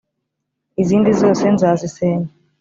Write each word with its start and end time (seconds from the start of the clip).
izindi 0.81 1.09
zose 1.21 1.43
nzazisenya 1.55 2.29